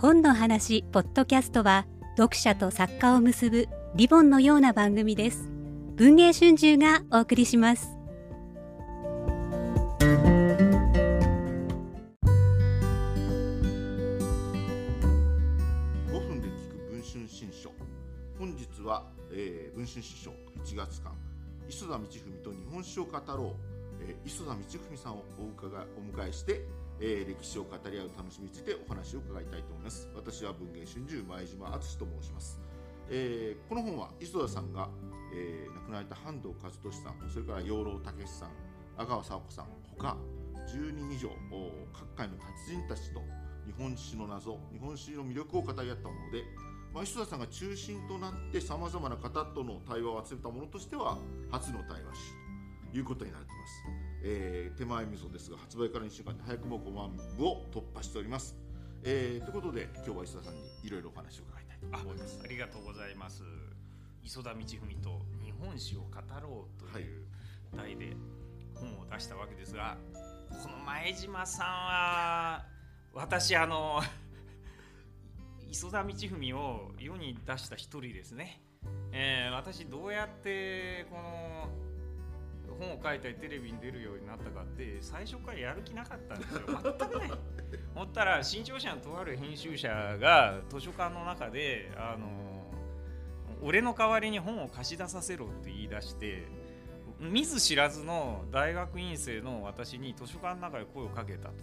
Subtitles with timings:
[0.00, 1.84] 本の話ポッドキャストは
[2.16, 5.50] 読者と作家を結ぶリボンのような番組です。
[5.96, 7.88] 文藝春秋がお送りします。
[9.98, 10.06] 5
[16.12, 17.72] 分で聞く文春新書。
[18.38, 20.30] 本日は、えー、文春新書
[20.62, 21.12] 1月間
[21.68, 22.08] 磯田道文
[22.44, 23.48] と日本史を語ろう、
[24.02, 26.62] えー、磯田道文さんをお伺いお迎えして、
[27.00, 30.08] えー、歴史を語り合う楽しみについてお話を伺いたいと思います。
[30.14, 32.60] 私は文藝春秋前島敦と申します、
[33.08, 34.88] えー、この本は磯田さんが、
[35.32, 38.50] えー、亡くなられた半藤和俊さんそれから養老孟司さん
[38.96, 40.16] 阿川佐和子さんほか
[40.66, 41.30] 10人以上
[41.92, 43.20] 各界の達人たちと
[43.66, 46.44] 日本史の謎日本史の魅力を語り合ったもので、
[46.92, 51.16] まあ、磯田さんが中心となってさまざまな方との対話を集めたものとしては
[51.50, 52.47] 初の対話集と。
[52.92, 53.84] いうことになっています、
[54.24, 58.56] えー手前味噌ですが発売から2週間で早くも5万部を突破しております、
[59.04, 62.40] えーということで今日は磯田さんにいろいろお話を伺いたいとあ思います。
[62.42, 63.42] ありがとうございます。
[64.22, 64.66] 磯田道文
[65.00, 66.06] と日本史を語
[66.40, 67.24] ろうという
[67.76, 68.16] 題で
[68.74, 69.96] 本を出したわけですが、
[70.62, 72.64] この前島さんは
[73.14, 74.00] 私あの
[75.70, 78.62] 磯田道文を世に出した一人ですね、
[79.12, 81.68] えー私どうやってこの
[82.78, 87.30] 本を書いたりテレビに出るようになったかって最初からやる気なかったんですよ全くない
[87.94, 89.88] 思ったら新潮社のとある編集者
[90.20, 92.28] が図書館の中であの
[93.62, 96.44] 俺の代わりに本を貸し出させろって言い出して
[97.20, 101.54] 見ず知らずの大学院生の私に図書館の中で声をかけたと。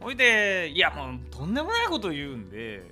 [0.00, 2.90] ほいでいやもうとんでもないこと言うんで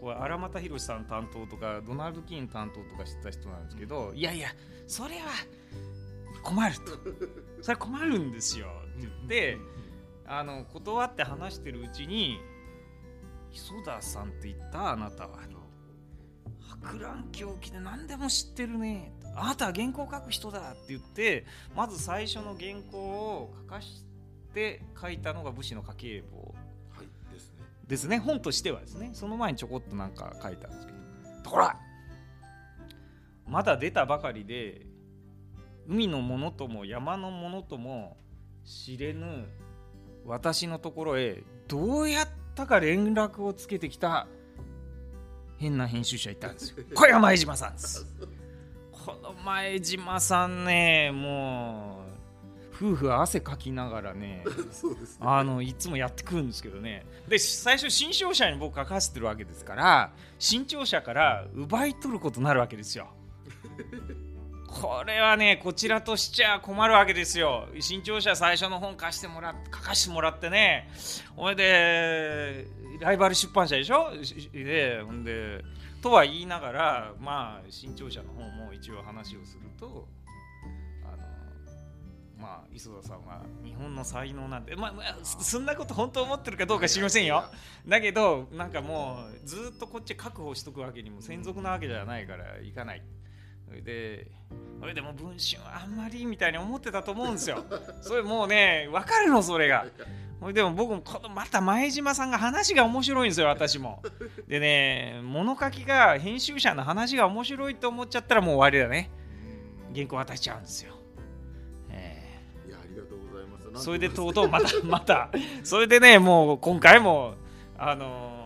[0.00, 4.48] これ荒俣宏さん担当とかドナルド・キーン担当とかしてた人なんですけどいやいや
[4.86, 5.26] それは
[6.48, 6.82] 困ると。
[7.60, 8.68] それは困るんですよ。
[8.96, 9.58] って言って
[10.26, 12.38] あの断って話してるうちに
[13.52, 15.38] 磯田さんって言ったあなたは
[16.82, 24.04] 博覧狂気で何でも知ってるねあなたは原稿書く人だって言ってまず最初の原稿を書かし
[24.54, 26.54] て書いたのが武士の家計簿。
[26.90, 27.64] はいですね。
[27.86, 28.18] ですね。
[28.18, 29.10] 本としてはですね。
[29.12, 30.98] その前にちょこっとなんか書いたんですけど
[31.42, 31.76] ところが
[33.46, 34.87] まだ出たばかりで
[35.88, 38.18] 海のものとも山のものとも
[38.64, 39.46] 知れぬ
[40.26, 44.26] 私のところへどうやったか連絡をつけてきた
[45.56, 46.84] 変な編集者いたんですよ。
[46.94, 48.06] これが前島さんです。
[48.92, 52.02] この前島さんねも
[52.82, 63.08] う夫婦は汗かきながらね そうですねあのいつもやってくるんですけどねで最初新潮社に僕書かせてるわけですから新潮社から奪い取ることになるわけですよ。
[64.68, 67.66] これはねこちらとしちゃ困るわけですよ。
[67.80, 70.88] 新潮社最初の本貸してもら書かしてもらってね。
[71.34, 72.66] ほいで
[73.00, 74.12] ライバル出版社でしょ？
[74.22, 75.64] しでほんで
[76.02, 80.06] とは言いながらまあ新潮社の方も一応話をすると
[81.02, 81.16] あの
[82.38, 87.44] まあ磯田さんは日本の才能なんてまあ、まあ、そそんなこと本当思ってるかどうか知りませんよ。
[87.86, 93.02] だけどなんかもうずっとこっち確保しとくわけにも専属なわけじゃないからいかない
[93.84, 94.26] で
[94.80, 97.64] それでも文春はあんまりみたいに思ってたと思うんですよ。
[98.00, 99.86] それもうね分かるのそれが。
[100.52, 104.02] でも僕もこのまた前島さんが話が面白いんですよ私も。
[104.46, 109.10] でね物書きが編集者の話が面白いと思っちゃったらもう終わりだね。
[109.90, 110.92] うん原稿渡しちゃうんですよ、
[111.88, 113.84] えいやありがとうございます。
[113.84, 115.30] それでとうとうまたまた。
[115.64, 117.34] それでねもう今回も
[117.76, 118.38] あのー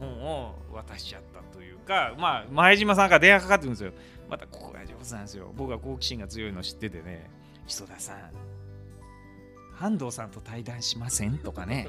[0.00, 1.39] 本を渡しちゃった
[1.90, 3.92] かまあ前島さんから電話かかってくるんですよ。
[4.28, 5.52] またここが上手なんですよ。
[5.56, 7.28] 僕は好奇心が強いの知っててね。
[7.66, 8.16] 磯田さん。
[9.82, 11.88] 安藤さんと対談しませんとかね。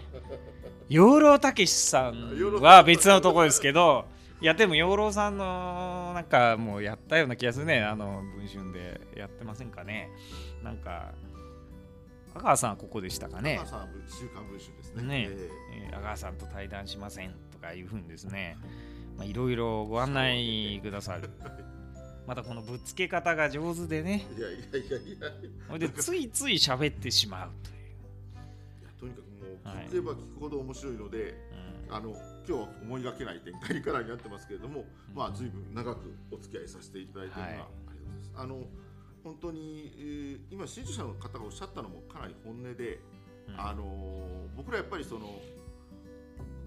[0.89, 4.05] 養老たけしさんは別のとこですけど。
[4.41, 7.83] いやでも養老さんのなんかもうやったような気がするね。
[7.83, 10.09] あの文春でやってませんかね。
[10.63, 11.11] なんか
[12.33, 13.59] 阿川さんはここでしたかね。
[13.59, 15.03] 高さん週刊文春ですね。
[15.03, 15.27] ね。
[15.29, 15.49] え
[15.91, 15.93] え。
[15.93, 18.57] ー阿川さんと対談しませんとかいうふうにですね。
[18.59, 18.90] まあ
[19.23, 21.29] いろいろご案内くださる
[22.27, 24.25] またこのぶつけ方が上手でね。
[24.35, 24.61] えいやいやい
[24.91, 25.31] やいや。
[25.67, 27.77] それでついつい喋ってしまうという、
[28.81, 31.35] いやとにかくもうはい聞けば聞くほど面白いので、
[31.89, 32.11] うんあの
[32.47, 34.83] 今日は思いがけない展開にからになってますけれども、う
[35.13, 35.15] ん。
[35.15, 37.57] まあ随分長くお付き合いさせていただいているのは、はい。
[37.57, 38.31] ありがとうございます。
[38.35, 38.63] あの
[39.23, 42.99] 本当に、えー今新著者の方がおっしゃったのもかなり本音で、
[43.49, 43.59] うん。
[43.59, 45.39] あのー僕らやっぱりその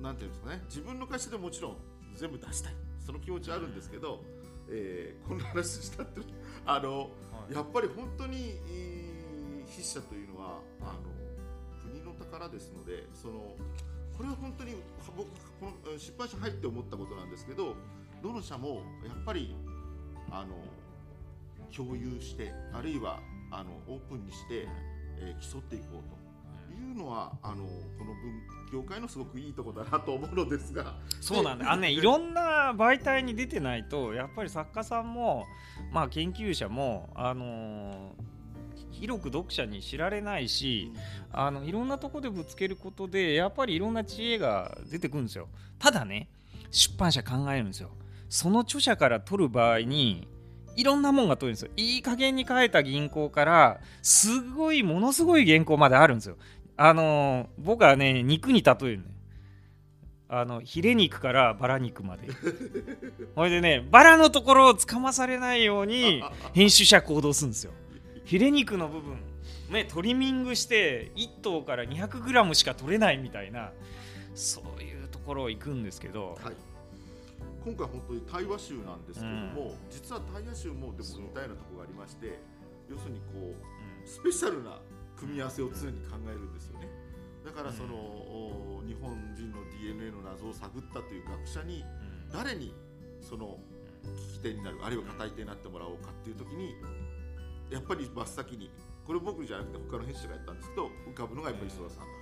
[0.02, 1.76] なんていうんですかね自分の会社でもちろん
[2.14, 2.72] 全部出したい
[3.04, 4.22] その気持ちはあるんですけど、
[4.68, 6.20] えーこんな話したって
[6.64, 7.06] あのは
[7.50, 9.14] いやっぱり本当に、えー
[9.74, 13.56] 筆者というのはあの国の宝ですのでその
[14.16, 14.76] これは本当に
[15.16, 15.28] 僕
[15.58, 17.74] この出版社入って思ったことなんですけど
[18.22, 19.56] どの社もやっぱり
[20.30, 20.54] あの
[21.74, 23.20] 共有してあるいは
[23.50, 24.68] あのオープンにして、
[25.18, 26.23] えー、競っていこうと。
[26.74, 27.64] いうのはあの
[27.98, 28.42] この文
[28.72, 30.94] 業界のすごくいいところだなと思うのですが。
[31.20, 32.00] そうなんだあのねい。
[32.00, 35.46] ろんな媒体に出てないとやっぱり作家さんも、
[35.92, 38.14] まあ、研究者も、あのー、
[38.90, 40.92] 広く読者に知られないし、
[41.32, 45.48] うん、あのいろんなとこでぶつけることでやっぱりいろんな知恵が出てくるんですよ。
[45.78, 46.28] ただね
[46.70, 47.90] 出版社考えるんですよ。
[48.28, 50.26] その著者から取る場合に
[50.76, 51.70] いろんなもんが取るんですよ。
[51.76, 56.36] いい加減に書いた銀行からすごいものすごい原稿まであるんですよ
[56.76, 59.04] あの僕はね肉に例えるね。
[60.28, 62.28] あのヒレ肉からバラ肉まで。
[63.36, 66.22] ほいでねバラのところをつかまされないように
[66.52, 67.72] 編集者行動するんですよ。
[68.24, 69.18] ヒレ肉の部分
[69.70, 73.72] ねトリミングして1頭から 200g しか取れないみたいな
[74.34, 76.54] そういうところを行くんですけど、はい、
[77.64, 82.38] 今回本当に対話集なんですけども、うん、実は対話集もでも似たようなところがありまして
[82.90, 83.54] 要するにこう、うん、
[84.06, 84.78] スペシャルな
[85.24, 86.88] 組み合わせを常に考えるんですよね。
[87.44, 91.84] だからその、うん、日本人の DNA の謎を探ったという学者に、
[92.32, 92.74] 誰に
[93.20, 93.58] その
[94.04, 96.74] 聞き手になるあるいは語り手になってもらおうかっていう時に
[97.70, 98.70] やっぱり真っ先に
[99.06, 102.14] これ僕じゃなくて他の編集者がやったんですけど浮かぶのがやっぱり磯田さんだと。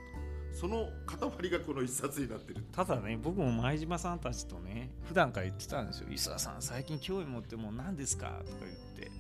[0.53, 9.11] その塊がこの一冊になってるただね僕も前島さんたちとね普段から言ってたんですよ「磯田さん最近興味持ってもう何ですか?」とか言って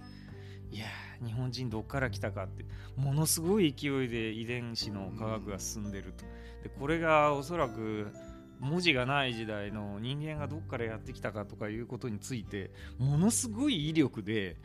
[0.72, 0.86] いや
[1.24, 2.64] 日本人どっから来たかって。
[2.96, 6.24] ものすごい勢いで遺伝子の科学が進んでると。
[6.62, 8.08] でこれがおそらく
[8.58, 14.56] 文字がない時代の人間がどっからやってきたかとかいうことについてものすごい威力で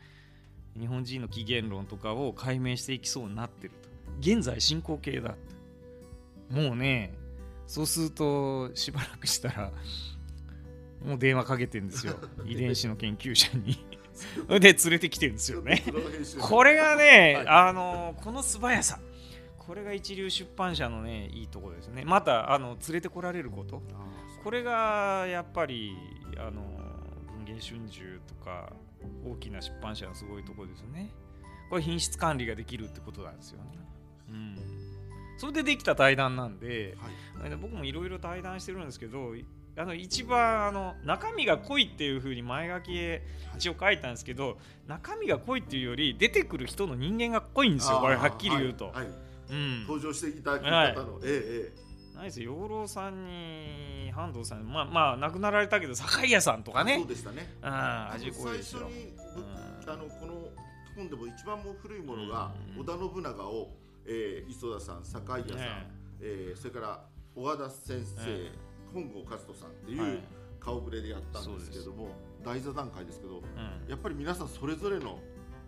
[0.78, 3.88] 日本人の起源論とかを解明していきそうになってると。
[4.20, 5.34] 現在進行形だ
[6.50, 7.12] もうね
[7.66, 9.72] そうするとしばらくしたら
[11.04, 12.16] もう電話かけてんですよ。
[12.46, 13.84] 遺伝子の研究者に
[14.48, 15.82] で連れてきてるんですよね。
[16.40, 18.98] これがね、はい、あのこの素早さ。
[19.58, 22.02] これが一流出版社のねいいところですね。
[22.04, 23.82] またあの連れてこられること。
[24.42, 25.94] これがやっぱり
[26.38, 26.62] あの
[27.44, 28.72] 文藝春秋とか
[29.26, 31.10] 大きな出版社のすごいところですね。
[31.68, 33.64] これ品質管理ができるってことなんですよね。
[34.30, 34.56] うん。
[35.36, 36.96] それでできた対談なんで、
[37.38, 39.34] はい、僕もいろいろ対談してるんですけど
[39.78, 43.22] あの一番あの中身が濃いっていうふうに前書きへ
[43.56, 47.98] 一応書いたんですけど、中身が濃いっていうより出てくる人の人間が濃いんですよ。
[48.00, 49.06] これはっきり言うと、はいはい、
[49.50, 50.94] うん、登場していただき方の、はい、
[51.24, 52.52] ええないですよ。
[52.52, 56.98] 養老さんに半藤さんまあまあ亡くなられたけど酒屋さんとかね。
[56.98, 57.54] そうでしたね。
[57.62, 60.48] ああ味濃いですよ、うん、あのこの
[60.96, 63.70] 本でも一番も古いものが、織田信長を、
[64.04, 65.90] えー、磯田さん酒屋さん、ね
[66.20, 66.54] え。
[66.56, 67.04] ー、それから
[67.36, 68.50] 小和田先生、
[68.92, 70.20] 本郷和人さんっていう
[70.60, 72.10] 顔ぶれでやったんですけども、
[72.44, 73.42] 台座談会ですけど、
[73.88, 75.18] やっぱり皆さんそれぞれの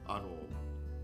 [0.06, 0.28] あの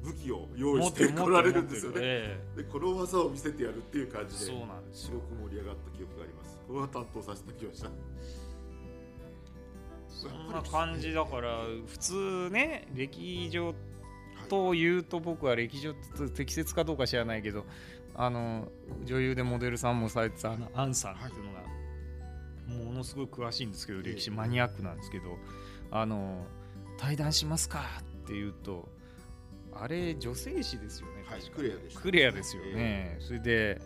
[0.02, 6.58] 武器を用意してこられるんですよね、えー、でこの技を見せてやるっていう感じでそうなんですごく盛り上がった記憶があります。
[6.66, 7.90] これは担当させてきました。
[10.08, 13.74] そんな感じだから普通ね歴上
[14.48, 15.92] というと僕は歴上
[16.34, 17.66] 適切かどうか知らないけど
[18.14, 18.68] あの
[19.04, 21.66] 女優でモデルさんもされてたアンさんっていうのがも
[22.96, 25.38] のすごい詳しいんですけど歴史マニアックなんですけど
[25.90, 26.44] あの
[26.98, 27.84] 対談しますか？
[28.00, 28.88] って言うと
[29.72, 33.80] あれ女性誌ですよね、はい、クレアです、クレアですよね、えー、それで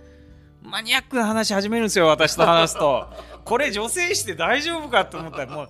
[0.63, 3.09] マニアックな話始めるんですよ私と話すと。
[3.45, 5.69] これ女性誌で大丈夫かと思ったらもう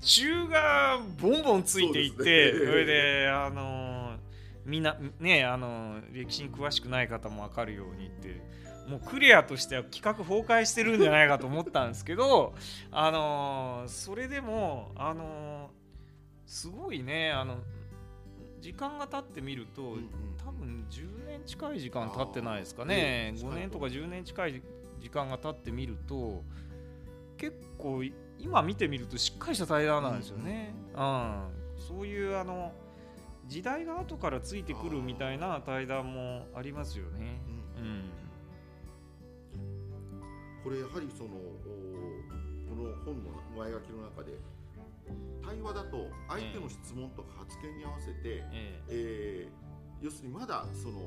[0.00, 4.16] 中がボンボンついていってそ,、れであの
[4.64, 8.40] みんなねあの歴史に詳しくない方も分かるようにって
[8.88, 12.54] もうクリアとしては企画崩壊してるんじゃないかと思ったんですけど、
[12.90, 17.58] あのー、それでも、あのー、すごいねあの
[18.60, 20.10] 時間が経ってみると、うんうん、
[20.44, 23.32] 多分10年近い時間経ってないですかね。
[23.36, 24.62] 5年とか10年近い
[25.00, 26.42] 時間が経ってみると
[27.36, 28.02] 結構
[28.38, 30.74] 今見てみるとしっかりした対談なんですよね。
[30.94, 32.72] うん、うん、そういうあの
[33.46, 37.40] 時代が後からついてくるみたいな対談もありますよね。
[37.78, 38.25] うん、うん
[40.66, 44.34] これやはりそのこの本の前書きの中で
[45.40, 48.82] 対話だと相手の質問とか発言に合わせて、ええ。
[48.90, 51.06] えー、要するにまだその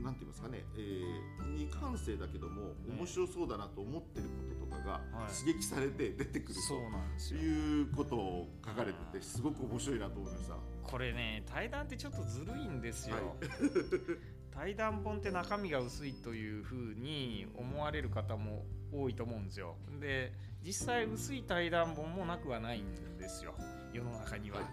[0.00, 4.28] なんて言いますかね、えー、未完成だけども面白そうだなと思ってる
[4.58, 10.56] こととかが刺激されて出てくるということを書かれててすごく面白いなと思いました。
[10.82, 13.16] これね対談ってちょっとずるいんですよ。
[13.16, 13.24] はい
[14.54, 19.76] 対談本って中身が薄いというふうに思われる方も多いと思うんですよ。
[20.00, 20.32] で
[20.62, 23.54] 実際薄い対談本もなくはないんですよ
[23.92, 24.58] 世の中には。
[24.58, 24.66] はい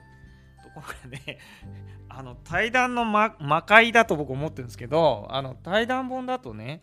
[0.63, 1.39] ところがね
[2.07, 6.81] あの対談の魔魔界だと僕思ってるんですけどあの対談本だとね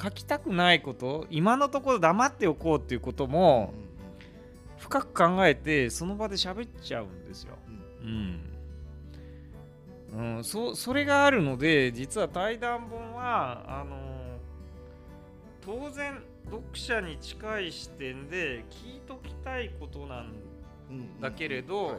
[0.00, 3.94] 書きたくないこと今のところ黙っておこうっていうこともうん
[4.84, 7.56] 深く考えてその場で喋っちゃうんですよ。
[8.02, 8.53] うん
[10.14, 13.96] うん、うん、そそれがあるので実は対談本はあの
[15.60, 20.32] 当然読者に近い視点で聞いときたいことなん
[20.90, 21.20] うんうん。
[21.20, 21.96] だけれどはい。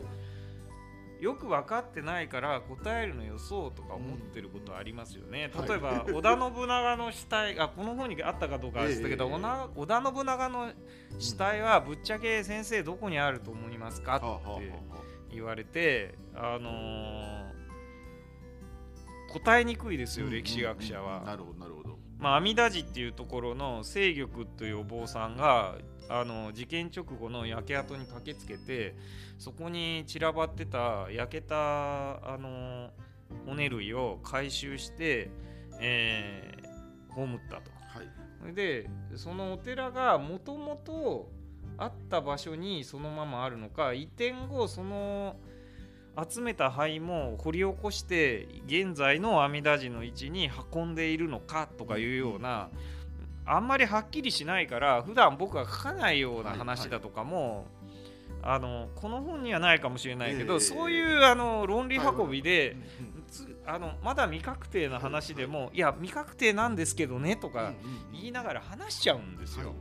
[1.21, 9.31] よく分かってないから答えるのよそうとか思ってることありますよね、うん例えば 織田信長の死体あこの本にあったかどうかは知ったけど、ええ
[9.75, 10.71] 織田信長の
[11.17, 14.95] 死体はぶっちゃけ先生どこにあると思いますかはあはあはってあ。
[14.95, 17.44] は言われてあのー
[19.39, 21.23] 答えにくいですよ、あ歴史学者は。
[21.25, 25.75] なるほどなるほどまあ、阿弥陀寺っていうところの清玉というお坊さんが
[26.07, 28.95] あの事件直後の焼け跡に駆けつけて
[29.37, 31.55] そこに散らばってた焼けた
[32.33, 32.91] あの
[33.45, 35.29] 骨類を回収して、
[35.79, 36.65] えー
[37.15, 37.71] 葬ったと。
[37.71, 41.31] はいでそのお寺がもともと
[41.79, 45.37] あった場所にそのままあるのか移転後その
[46.29, 52.69] 集めた灰も掘り起こして現在の阿弥陀寺の位置に運んでいるのかとかいうような
[53.45, 57.67] あんまりはっきりしないから普段僕が書かないような話だとかも、
[58.41, 60.59] あのこの本にはないかもしれないけど、ええ。
[60.59, 62.75] そういうあの論理運びで、
[63.67, 67.73] あのまだ未確定な話でも、い、や未確定なんですけどねとか
[68.13, 69.73] 言いながら話しちゃうんですよ。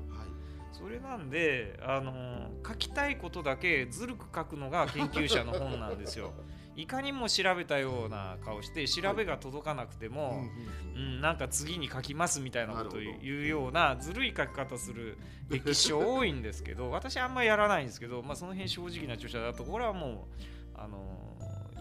[0.85, 6.35] はいそれなんで、あの書きたいことだけずるく書くのが研究者の本なんですよ。
[6.77, 6.87] い。
[6.87, 10.15] かにも調べたような顔して調べが届かなくてはい。
[10.15, 10.45] も、
[10.95, 15.17] うん、なんか次に書きますみたいなことを言うようなずるい書き方する
[15.49, 20.29] 歴史書多いんですけど私あんまりやらないんですけど、まあ、その辺正直な著者だとこれはも
[20.77, 20.99] う、あの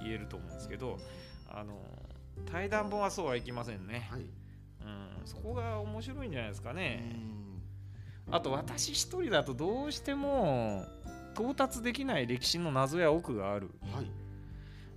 [0.02, 0.98] 言えると思うんですけど、
[1.50, 1.74] あの
[2.50, 4.22] 対談本はそうはいきませんね、はい。
[4.22, 7.43] うん、そこが面白いんじゃないですかうね。
[8.32, 10.86] んあと私一人だとどうしても
[11.34, 13.70] 到達できない歴史の謎や奥がある。
[13.94, 14.12] はい。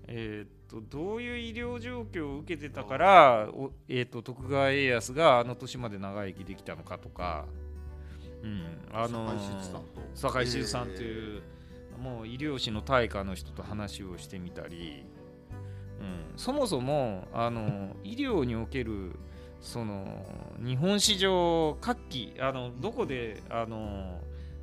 [0.09, 7.47] えーっとどういう医療状況を受けてたからお、えーっと徳川家康があの年まで長生きできたのかとか、
[8.43, 9.87] うん、あの酒井真一さんと。
[10.15, 11.43] 酒井真一さんという、
[12.01, 15.05] もう医療士の大家の人と話をしてみたり、
[16.01, 19.17] うん、そもそもあの医療における
[19.67, 20.25] その
[20.65, 24.21] 日本史上各期あのどこであの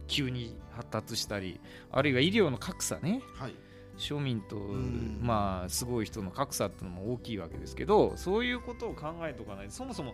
[0.08, 1.60] 急に発達したり
[1.92, 3.22] あるいは医療の格差ね。
[3.36, 3.54] はい。
[3.98, 5.20] 庶民と、ん。
[5.22, 10.14] まあすごい人の格差っていうのも大きいわけですけどそういうことを考えておかないとそもそも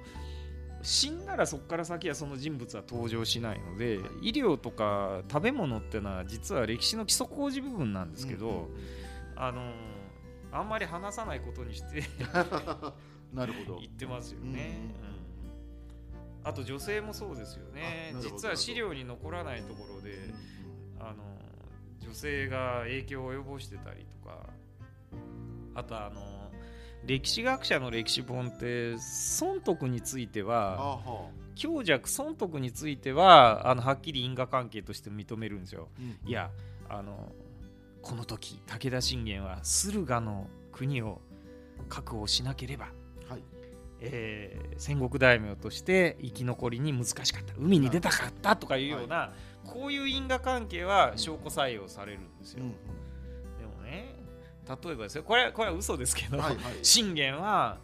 [0.81, 8.69] 死んだらそこから先はその人物は登場しないので、医療とか食べ物っていうのは実は歴史の基礎工事部分なんですけど、うんうんうん。
[9.35, 9.71] あの
[10.51, 12.03] あんまり話さないことにして
[13.33, 13.79] なるほど。
[13.79, 14.93] 言ってますよね。
[16.43, 18.13] あと女性もそうですよね。
[18.21, 20.33] 実は資料に残らないところで、
[20.99, 21.39] あの
[21.99, 24.49] 女性が影響を及ぼしてたりとか
[25.75, 26.49] あとあの
[27.05, 35.89] 歴史学者の歴史本って損得についてあはは強弱損得についてはあのはっきり因果関係として認めるんですよ。
[35.99, 36.49] うんいや
[36.89, 37.31] あの
[38.01, 41.21] この時武田信玄は駿河の国を
[41.89, 42.93] 確保しなければ、はい
[44.01, 47.53] えー戦国大名として生き残りに難しかった。
[47.57, 49.33] 海に出たかったとかいうような、
[49.65, 52.63] こういう因果関係は証拠採用されるんですよ。
[52.63, 52.71] うん。
[52.71, 54.15] でもね
[54.67, 55.23] 例えばですよ。
[55.23, 56.57] これこれは嘘ですけど、はいはい。
[56.81, 57.77] 信玄は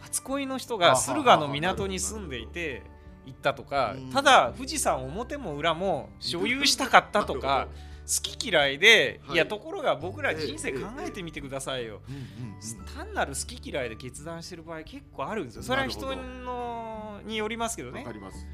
[0.00, 2.82] 初恋の人が駿河の港に住んでいて
[3.26, 4.10] 行ったとかうん。
[4.10, 7.74] ただ富士山表も裏も所有したかったとか好
[8.22, 9.34] き嫌いで、はい。
[9.34, 12.00] い、やところが僕ら人生考えてみてくださいよ。
[12.94, 15.62] 単なる好き嫌いで決断してる場合結構あるんですよ。
[15.62, 18.00] それは人のによりますけどね。
[18.00, 18.12] わか。
[18.12, 18.46] ります。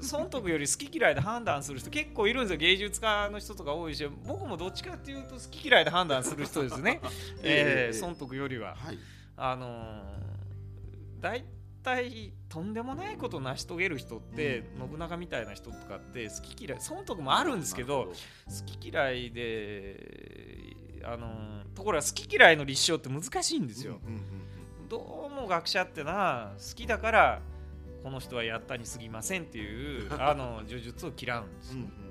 [0.00, 2.58] 損得より好き嫌いで判断する人結構いるんですよ。
[2.58, 7.00] 芸術家の人とか多いし僕もどっちかっていうと好き嫌いで判断する人ですね、
[7.42, 8.74] えーええ損得よりは。
[8.76, 8.98] はい。
[9.36, 10.30] あのー
[11.20, 11.44] 大
[11.82, 18.12] 体とんでもないことを成し遂げる人って、信長みたいな人とかって好き嫌い損得もあるんですけど
[18.46, 24.22] 好き嫌いであのーところが好き嫌いの立証って難しいんですよ、うんうんうん
[24.90, 27.40] どうも学者ってな好きだから
[28.02, 32.09] この人はやったに過ぎませんっていうあの呪術を嫌うんですよ、うんうんうん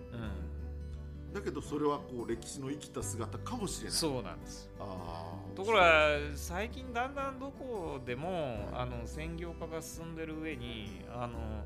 [1.33, 3.98] だけどそれはこう歴史の生きた姿かもしれない。
[3.98, 4.69] そうなんです。
[5.55, 11.63] ところが最近だんだんどこでもあの専業化が進んでる上にあの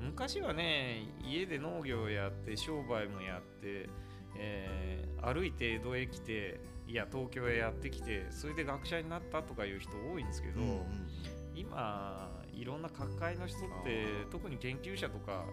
[0.00, 3.88] 昔はね家で農業をやって商売もやって、
[4.36, 11.08] えー歩いて江戸へ来ていや東京へやってきてそれで学者になったとかいう人多いんですけど、うんうん。
[11.56, 15.44] 今いろんな各界の人って特に研究者とか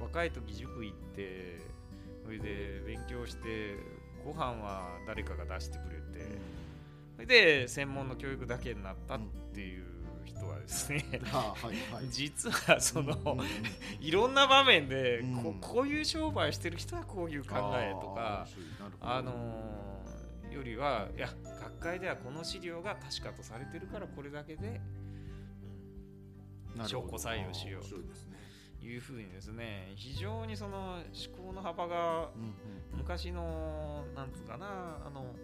[0.00, 1.71] 若い時塾行ってそ
[2.32, 3.76] れで勉強して
[4.24, 6.02] ご飯は誰かが出してくれて
[7.14, 9.20] それで専門の教育だけになったっ
[9.54, 9.84] ていう
[10.24, 11.04] 人はですね
[12.10, 13.38] 実はその
[14.00, 15.60] いろんな場面でこうん。
[15.60, 18.46] こういう商売してる人はこういう考えとか
[19.00, 19.82] あのー
[20.52, 21.28] よりはいや
[21.62, 24.80] 学会ではこの資料が確かとされてるからこれだけで
[26.86, 27.82] 証拠採用しよう。
[27.82, 27.98] 面白
[28.86, 32.54] いうふうにですね非常にその思考の幅がうん
[32.98, 35.34] 昔のなんつうかなあの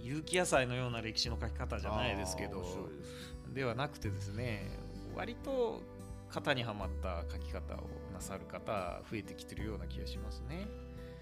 [0.00, 2.64] 有機野菜のような歴史の書き方じゃないですけど
[3.54, 4.78] ではなくてですね
[5.14, 5.82] 割と
[6.32, 7.78] 型にはまった書き方を
[8.12, 10.66] なさる方増えてきてるような気がしますね。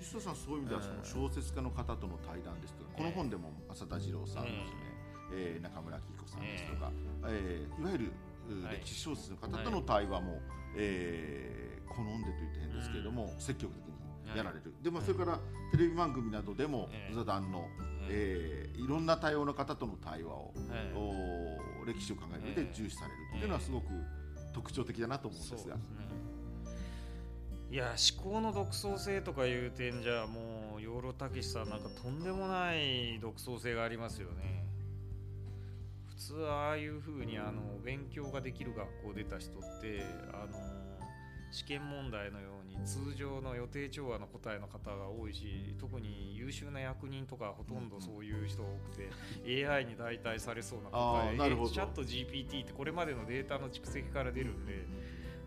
[0.00, 4.64] 石戸さんそういう意味ではその小説家の方との対談ですとか、この本でも浅田次郎さんですね、
[5.34, 6.90] えー中村紀子さんですとか、
[7.26, 8.12] えーいわゆる
[8.70, 10.40] 歴史小説の方との対話も、
[10.76, 15.40] えー好んでと言って変ですけれども、積極的にやられる、でもそれから
[15.72, 17.14] テレビ番組などでもええ。
[17.14, 17.66] 座談の、
[18.08, 20.92] えーいろんな多様な方との対話を、はい。
[21.82, 23.86] お歴史を考える上で重視されるっていうのはすごく
[24.54, 25.76] 特徴的だなと思うんですが。
[27.70, 34.64] いや思考の独創性とかいう点じゃもう養老孟司さんなんかとんでもない独創性がありますよね。
[34.78, 34.79] 普
[36.20, 40.58] 通ああいうふうにあの勉強ができる学校出た人ってあの
[41.50, 51.30] 試験問題のように通常の予定調和の答えの方が多いし特に優秀な役人とかほとんどそういう人が多くて、AI に代替されそうな答え。
[51.30, 51.70] あーなるほど。
[51.70, 54.86] チャット GPT ってこれまでのデータの蓄積から出るんで、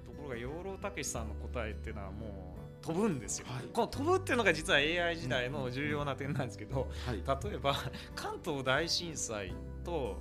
[0.06, 3.64] ところが養老孟司さんの答えっていうのはもう飛ぶんですよ、はい。
[3.72, 7.50] この飛ぶっていうのが実は AI 時代の重要な点なんですけど、はい。
[7.50, 7.76] 例えば
[8.14, 9.54] 関東大震災
[9.86, 10.18] と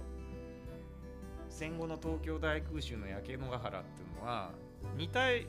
[1.53, 4.51] 戦後の東京大空襲の焼け野ヶ原っていうのは
[4.97, 5.45] 似た似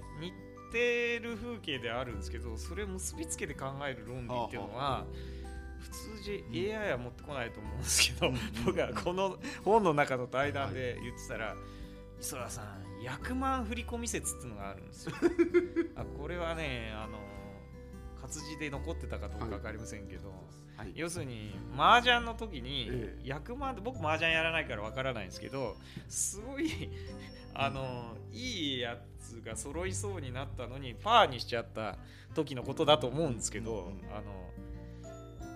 [0.72, 5.06] てる風景であるんですけどそれを結びつけて考える論理っていうのは
[5.80, 11.56] 普通じ AI は持ってこないと思うんですけど、うん僕はこの本の中の対談で言ってたら、
[12.22, 15.16] 磯田さん100万振り込み説っていうのがあるんですよ。
[15.96, 17.18] あこれはねあの
[18.24, 20.30] 活字で残ってたかどうか分かりませんけど、
[20.78, 20.94] はい。
[20.96, 25.76] 要するに麻雀の時にえ100万僕麻雀やらないからわからないんですけど
[26.08, 26.90] すごい
[27.54, 31.98] あのいいやつが揃いそうになったのにパーにしちゃった
[32.34, 34.50] 時のことだと思うんですけど、あの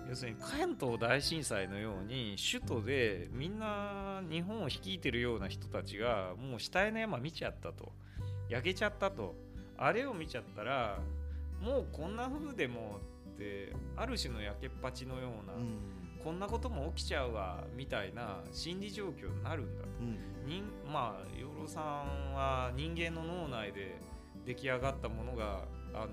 [0.08, 7.92] 要するに関東大震災のように首都でみんな日本を率いてるような人たちがもう死体の山見ちゃったと。
[8.48, 9.34] 焼けちゃったと。
[9.76, 10.98] あれを見ちゃったら
[11.60, 13.00] もうこんな風でも
[13.34, 15.78] ってある種の焼けっぱちのような、うん。
[16.22, 19.88] こんなことも起きちゃうわみたいな心理状況になるんだと。
[20.00, 20.18] うん。
[20.46, 24.00] 人まあ養老さんは人間の脳内で
[24.44, 26.08] 出来上がったものがあの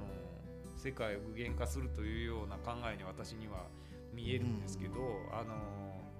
[0.77, 3.65] 世界を具現化するというような考えに私には
[4.13, 4.95] 見えるんですけど、
[5.31, 5.53] あの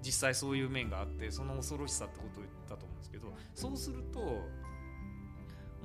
[0.02, 4.42] 実際そういう面があってその恐ろしさってことを言ったと思うんですけどそうすると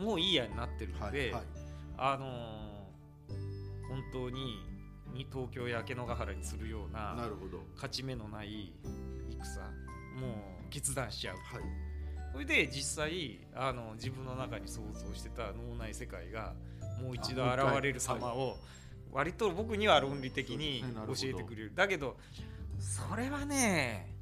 [0.02, 1.44] もういいやになってるので、はいはい。
[1.98, 2.81] あの
[3.92, 4.64] 本当に
[5.14, 7.62] に東京焼け野ヶ原にするようななるほど。
[7.76, 8.72] 勝ち目のない
[9.30, 9.62] 戦
[10.18, 10.28] も
[10.66, 11.36] う決断しちゃう。
[11.36, 11.64] はい。
[12.32, 16.54] それで実際あの自分の中に想像してた脳内世界が
[17.02, 18.56] もう一度現れる様を
[19.12, 21.74] 割と僕には論理的に教えてくれる。
[21.76, 22.16] だけど
[22.80, 24.16] それはね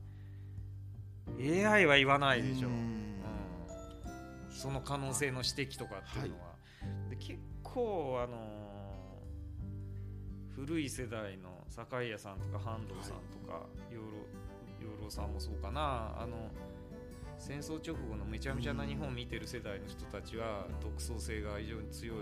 [1.39, 2.77] AI は言わないでしょ、ううん。
[2.77, 3.21] ん。
[4.49, 6.55] その可能性の指摘とかっていうのは、
[7.11, 8.68] で結構あの
[10.65, 14.07] 古い世代の酒井屋さんとか半藤さんとか養老
[14.91, 16.13] 養老さんもそうかな。
[16.19, 16.51] あの
[17.37, 22.17] 戦争直後のめちゃめちゃな日本を見てる世代の人たちは独創性が非常に強い。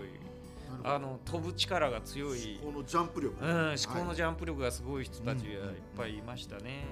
[0.84, 5.60] あの飛ぶ力が強い、このジャンプ力うん、思考のはいジャンプ力がすごい人たちがいっ
[5.96, 6.86] ぱいいましたね。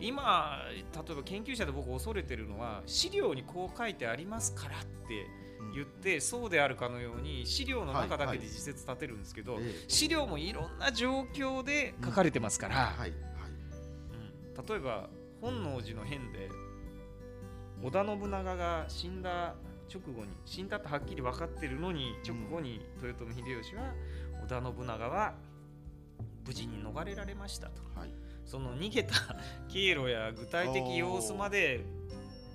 [0.00, 5.26] 今例えば研究者で僕恐れてるのは資料にこう書いてありますからって
[5.74, 9.84] 言ってそうであるかのように資料の中だけで自説立てるんですけど、ええ。
[9.88, 14.66] 資料もいろんな状況で書かれてますから、うん。
[14.66, 15.08] 例えば
[15.40, 16.48] 本能寺の変で
[17.82, 19.54] 織田信長が死んだ
[19.92, 23.94] 直後に死んだとはっきり分かってるのに直後に豊臣秀吉は
[24.42, 25.34] 織織田信長は
[26.46, 27.82] 無事に逃れられましたと。
[27.94, 28.12] はい。
[28.44, 29.14] その逃げた
[29.68, 31.84] 経路や具体的様子まで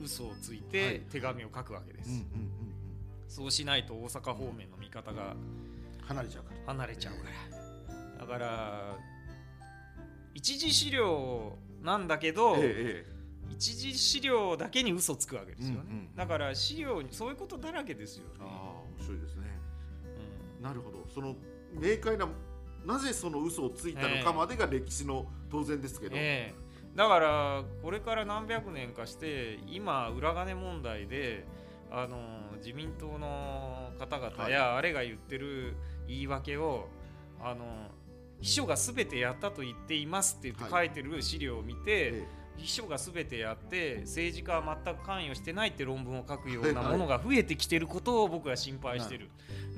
[0.01, 2.25] 嘘をついはいて手紙を書くわけです、うんうんう
[2.61, 2.62] ん
[3.27, 5.73] そうしないと大阪方面の味方がうん
[6.07, 6.73] 離れちゃうから。
[6.73, 7.21] 離れちゃうか
[8.19, 8.25] ら。
[8.25, 8.97] だから
[10.33, 13.13] 一次資料なんだけど、ええ
[13.49, 18.35] 一次資料だけに嘘つくわけですよね、うんうんだから資料にそういうことだらけですよね。
[18.39, 18.47] あ、あ
[18.97, 19.47] 面白いですね。
[20.57, 20.63] うん。
[20.63, 21.05] なるほど。
[21.13, 21.35] その
[21.73, 22.27] 明快な
[22.85, 26.63] なぜその嘘をついたのかまでが歴史の当然ですけど、ええ。
[26.95, 31.45] だからこれから何百年かして今裏金問題で
[31.91, 32.17] あの
[32.63, 35.75] 自民党の方々や、あれが言ってる
[36.07, 36.87] 言い訳を
[37.41, 37.65] あの
[38.39, 40.87] 秘書が全てやったと言っていますって言ってはい。
[40.87, 49.29] 書いてる資料を見て、え秘書が全てやって政治家は全く関与してないって論文を書くようなものが増えてきてることを僕は心配してる。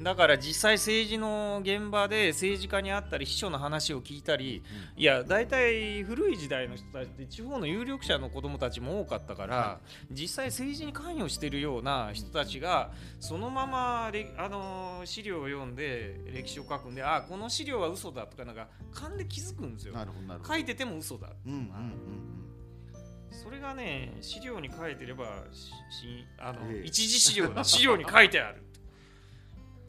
[0.01, 4.61] だから実際政治の現場で政治家に会ったり秘書の話を聞いたり
[4.97, 9.79] いや大体古い時代の人たちって地方の有力者の子供たちも多かったから、は
[10.11, 19.95] 実際政治に関与してるような人たちがそのままれあの資料を読んで歴史を書くんであこの資料は嘘だとかなんか勘で気づくんですよ。
[20.45, 21.29] 書いてても嘘だ。
[21.45, 22.44] うんうんうん
[23.45, 26.87] それがね資料に書いてればししあの、ええ。
[26.87, 28.63] 一次資料の資料に書いてある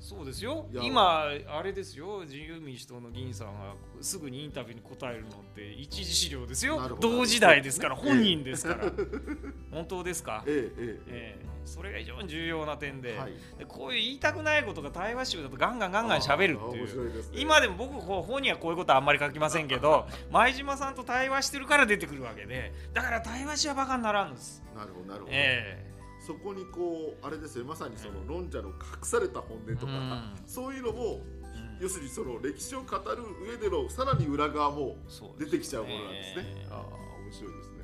[0.07, 0.69] そうですよ。
[0.73, 2.21] 今あれですよ。
[2.23, 6.97] 自由民主党の議員さんはすぐにインタビューに答えるのって一次資料ですよ。
[7.01, 8.85] 同時代ですからええ本人ですから、
[9.73, 11.01] 本当ですか、うんえええ。
[11.09, 11.47] ええ。
[11.64, 13.33] それが非常に重要な点で,、えはい。
[13.59, 17.12] でこういう言いたくないことが対話集だとガンガンガンガン喋るっていう。
[17.12, 17.25] ね。
[17.35, 22.73] 今でも僕本にはこういうことはあんまり書きませんけど 前島さんと対話してるから出てくるわけで。
[22.92, 24.62] だから対話しはバカにならんです。
[24.73, 25.86] なるほどなるほど、え
[26.27, 31.21] そこにこうあれですよまさにその論者の隠された本音とか、うんそういうのも
[31.55, 34.97] え要するにその歴史を語る上でのさらに裏側も
[35.39, 36.45] 出てきちゃうものなんですね。
[36.47, 36.79] ええああ
[37.23, 37.77] 面白いですね。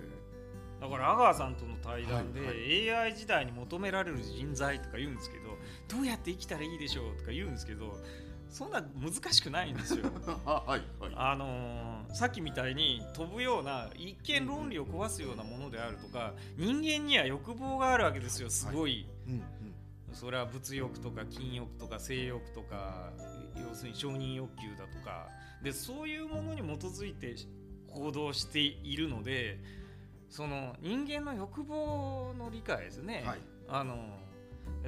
[0.81, 5.57] だから阿川さんとの対談で、はい AI 時代に求められる人材とか言うんですけど
[5.89, 7.97] どうやって生きたらいいでしょうとか言うんですけど
[8.49, 10.07] そんな難しくないんですよ。
[10.45, 10.83] はい。
[11.31, 19.43] あのーさっきみたいに飛ぶような一見論理を壊すようなものであるとか人間には欲望があるわけですよすごい、うんうん。
[20.13, 23.11] それは物欲とか金欲とか性欲とか
[23.57, 25.29] 要するに承認欲求だとか。
[25.63, 27.37] でそういうものに基づいて
[27.89, 29.61] 行動しているので
[30.29, 33.39] その人間の欲望の理解ですね、はい。
[33.69, 33.97] あの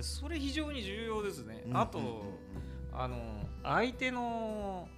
[0.01, 2.21] それ非常に重要ですね、うんあと、うんうんうん。
[2.93, 3.17] あの
[3.63, 4.89] 相手の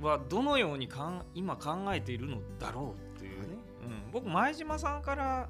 [0.00, 5.48] はどのようにかん今考えているのだろうっていうね、はいうん、僕前島さんから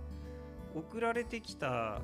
[0.74, 2.00] 送られてきた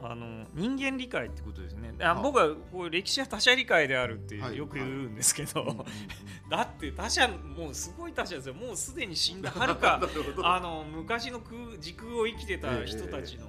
[0.00, 1.92] あの人間理解ってことですね。
[2.00, 4.56] ああ僕はこう歴史は他者理解であるってはい。
[4.56, 5.84] よく言うんですけど、うんうんうん
[6.48, 8.54] だって他者もうすごい他者ですよ。
[8.54, 10.00] もうすでに死んだはるか
[10.44, 13.46] あの昔の空時空を生きてた人たちの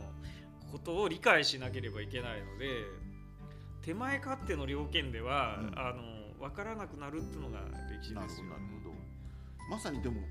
[0.71, 2.83] ことを理解しなければいけないので
[3.81, 5.79] 手前勝手の了見では、うん。
[5.79, 8.95] あの分からなくなるっていうのが歴史ですよどなるほど。
[9.69, 10.21] まさにでも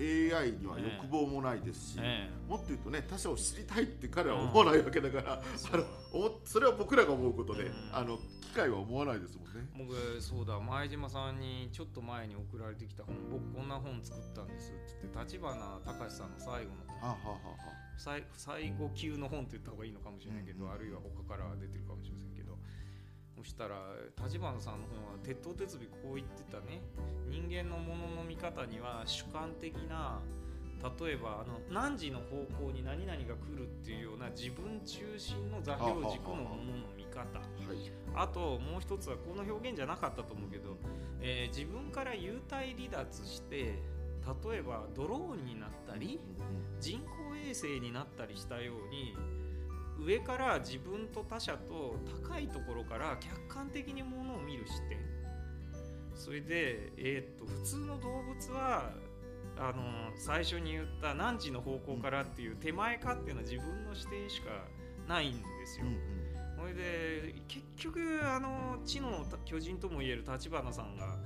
[0.00, 7.72] AI には欲望もないですし、えもっと言うとね他者を知りたいって彼は思わないわけだから、そうあのそれは僕らが思うことで、うん。
[7.92, 9.68] あの機械は思わないですもんね。
[9.74, 16.98] え僕そうだ前島さんにちょっと前に送られてきた本僕こんな本作ったんですって言って立花隆さんの最後の本。
[16.98, 17.66] はあ、はあはあ。
[17.70, 20.74] は最最後級の本って言った方がいいのかもしれないけど、うんうん。
[20.74, 22.33] あるいは他から出てるかもしれません
[23.36, 23.76] そしたら
[24.22, 26.82] 立花さんの本は鉄頭鉄尾こう言ってたね。
[27.28, 30.20] 人間のものの見方には主観的な
[31.00, 37.40] 例えばあの何時の方向に何々が来るっていうような自分中心の座標軸のものの見方。
[38.14, 40.76] あともう一つはこの表現じゃなかったと思うけど、
[41.20, 43.82] えー自分から幽体離脱して
[44.44, 46.20] 例えばドローンになったり
[46.80, 49.14] 人工衛星になったりしたように
[49.98, 54.98] 上から自分と他者と高いところから客観的にものを見る視点。
[56.14, 58.90] それで、えーっと普通の動物は
[59.56, 64.48] あの最初に言った何時の方向からっていう手前かっていうのは自分の視点しか
[65.08, 65.86] ないんですよ。
[65.86, 66.24] うんうん。
[66.56, 71.18] それで結局あの知の巨人ともいえる立花さんが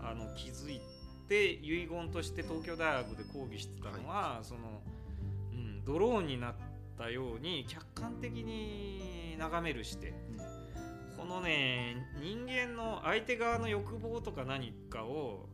[0.00, 0.80] あの気づい
[1.28, 4.82] て遺言として東京大学で講義してたのは、その、
[5.52, 6.54] うん、ドローンになっ
[6.96, 10.12] たように客観的に眺める視点、
[11.16, 15.48] このね人間の相手側の欲望とか何かを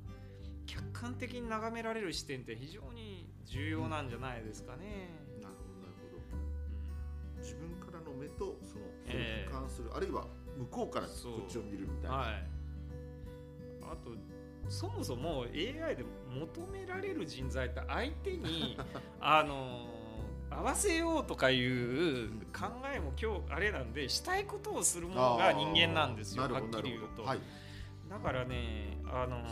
[0.66, 5.11] 客観的に眺められる視点って非常に重要なんじゃないですかね。
[5.42, 6.37] なるほどなるほど。
[6.37, 10.26] うん自分からの目とそのそれええに俯瞰する、あるいは
[10.59, 11.12] 向こうからこ
[11.46, 12.46] っちを見るみたいな、はい。
[13.83, 14.11] あと
[14.68, 18.79] そもそも AI で求められる人材って相手に
[19.20, 19.88] あの
[20.60, 27.38] 合わせようとかいう考えも今日あれなんでしたいことをするものが人間なんですよはっきり言うと、はい。
[28.10, 29.42] だからねあの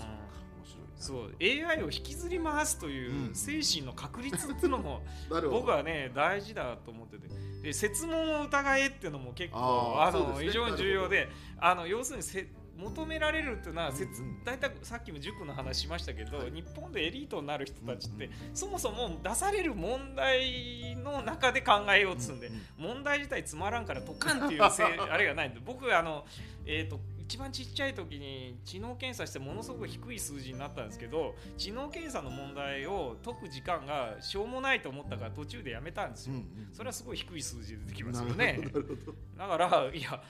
[0.96, 3.34] そう AI を引きずり回すといううん。
[3.34, 5.02] 精神の確率っていうのも
[5.50, 7.28] 僕はね大事だと思ってて。
[7.62, 12.46] で説問を疑えっていうのも結構あの非常に重要であの要するにせ
[12.78, 14.44] 求められるっていうのは説うんうん。
[14.44, 16.52] 大体さっきも塾の話しましたけど、はい。
[16.52, 22.94] 日本でエリートになる人たちって、うんそもそも出される問題の中で考えようっつうんで、うんうん。
[22.96, 26.24] 問題自体つまらんからドカンっていうせい あれがないんで僕あの
[26.66, 36.70] えっ、と一番ちっちゃい時に知能検査してものすごく低い数字になったんですけど知能検査の問題を解く時間がしょうもないと思ったから途中でやめたんですよ、うんうん。
[36.72, 38.60] それはすごい低い数字で出てきますよね。
[38.72, 39.58] ほどなるほど。
[39.58, 40.22] だからいや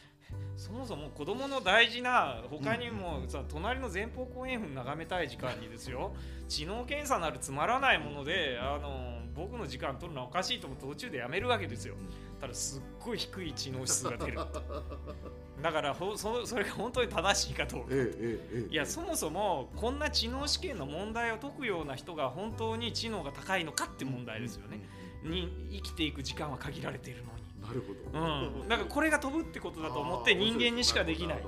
[0.56, 6.12] そもそも子供の大事な他にもさ隣の前方後円墳眺めたい時間にですよ。
[6.48, 11.94] 知能検査なるつまらないものであの僕の時間取るのはおかしいと思って途中でやめるわけですよ。
[12.40, 14.38] ただすっごい低い知能指数が出る。
[15.62, 17.88] だからほそそれが本当に正しいかどうか。
[17.92, 24.80] えええいやそもそもこんな知能試験の問題を解くような人が本当に知能が高いのかって問題ですよね、
[25.22, 27.37] に生きていく時間は限られているのに
[27.68, 28.60] なるほど。
[28.60, 31.46] うん、だからこれが飛ぶってことだと思って人間にしかできない。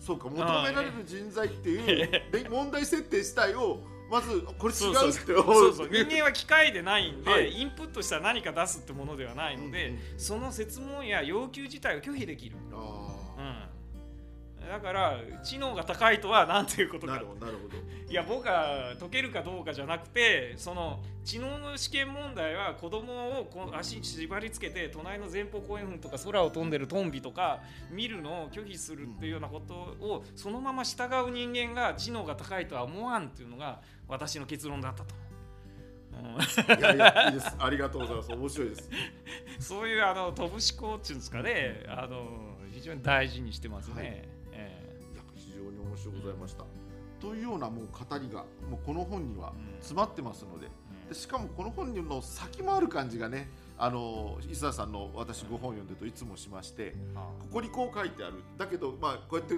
[0.00, 5.88] そうか求められる人材っていうで 問題設定自体をまずこれ違うって思そうそう。
[5.88, 7.52] 人間は機械でないんで、はい。
[7.52, 13.11] インプットしたら何か出すってものではないので、うんうんその説問や要求自体を拒否できる、あうん、
[14.72, 17.12] だから知能が高いとは何ていうことか。
[17.12, 17.76] あなるほどなるほど。
[18.10, 35.14] いや僕が解けるかどうかじゃなくてその知能の試験問題は子供をこう足に縛り付けて隣の前方後円墳とか空を飛んでるトンビとか見るのを拒否するっていうようなことをそのまま従う人間が知能が高いとは思わんっていうのが私の結論だったと。
[36.14, 37.54] うんいやいやいいです。
[37.58, 38.32] ありがとうございます。
[38.32, 38.90] 面白いです。
[39.58, 43.94] そういうあの飛ぶ思考っていうんですかね、あの非常に大事にしてますね。
[43.94, 44.31] はい
[45.96, 46.64] 非常に面白いございました
[47.20, 50.68] というようなもう語りがもうこの本には詰まってますので
[51.08, 59.54] でしかもこの本の先もある感じがねあの磯田さんの私ご本読んでるといつもしましてここにこう書いてあるだけどまあこうやって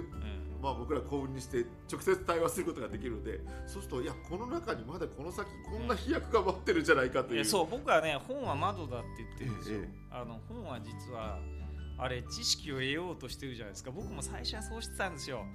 [0.61, 7.35] まあ、僕ら幸運にして直接対話することができるのでそうするといやこの中にまだこの先こんな飛躍が待ってるんじゃないかという。
[7.35, 11.37] いやそう僕はね本は窓だって言ってるんですよ、あの本は実は
[11.99, 15.45] あれ知識を得ようとしてるじゃないですか僕も最初はそうしてたんですよ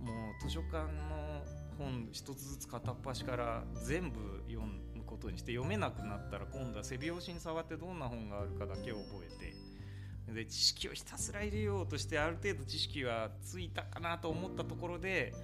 [0.00, 1.44] もう図書館の
[1.78, 4.60] 本一つずつ片っ端から全部読
[4.94, 9.54] むことにして読めなくなったら今度は背拍子に触ってどんな本があるかだけを覚えて
[10.32, 15.34] で知識をひたすら入れようとしてある程度知識はついたかなと思ったところで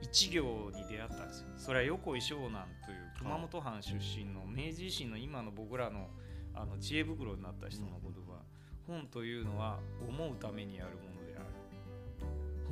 [0.00, 1.46] 一行に出会ったんですよ。
[1.56, 6.08] それは横井湘南という熊本藩出身の明治維新の今の僕らの
[6.54, 8.42] あの知恵袋になった人の言葉、
[8.86, 11.06] 本というのは思うためにあるもの。
[11.06, 11.11] である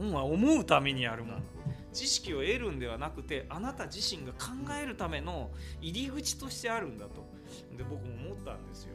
[0.00, 1.38] 本は思うためにあるもの。
[1.92, 7.26] 知識を得るんではなくてあなた自身が考えるための入り口としてあるんだと。
[7.76, 8.94] で僕も思ったんですよ。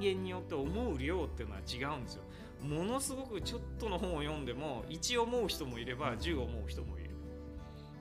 [0.00, 2.22] 人間によって思う量っていうのは違うんですよ。
[2.62, 7.06] ものすごくちょっとの本を読んでも1思う人もいれば10思う人もいる。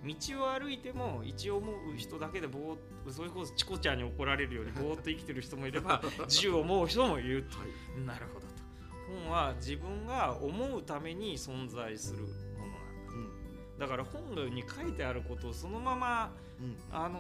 [0.05, 7.57] 道を歩いても1思う人だけでぼーっとそれこそチコちゃんに怒られるようにぼーっと生きてる人もいれば 10思う人もいると。
[7.57, 8.01] はい。
[8.05, 8.41] なるほど。
[8.41, 8.44] と
[9.07, 13.79] 本は自分が思うために存在するものなんうん。
[13.79, 16.75] だだから本に書いてあることをそのままうん。
[16.91, 17.19] あの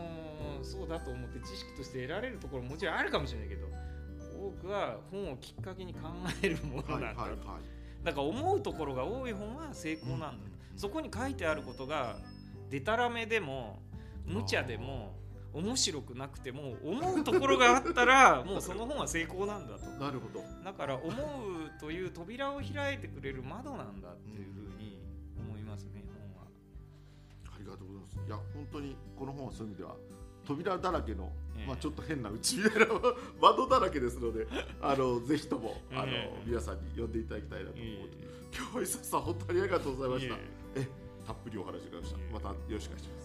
[0.61, 3.67] ーそうだと思って知識として得られるところももちろんあるかもしれないけど
[4.37, 5.99] 多くは本をきっかけに考
[6.43, 7.39] えるものはいなんだ、はいはい
[8.05, 12.17] だから思うところが多い本は成功なんだ、そこに書いてあることが
[12.69, 13.79] でたらめでも
[14.27, 15.15] 無茶でも
[15.55, 19.85] 面白くなくても思うところがあったら もうその本は成功なんだと。
[19.91, 20.43] なるほど。
[20.63, 25.01] だから思うという扉を開いてくれる窓なんだっていうふうに
[25.39, 26.47] 思いますね本は。
[27.55, 28.17] ありがとうございます。
[28.27, 29.95] いや本当にこの本はそういう意味では
[30.45, 31.67] 扉だらけの、ええ。
[31.67, 32.87] まあちょっと変な内みたいな
[33.41, 34.47] 窓だらけですので
[34.81, 38.09] あのぜひともあの、ええ皆さんに読んでいただきたいなと思う、いえい
[38.53, 40.35] 今日は伊佐さん本当にありがとうございました。
[40.75, 40.87] え
[41.25, 42.19] たっぷりお話し伺いました。
[42.33, 43.24] またよろしくお願いします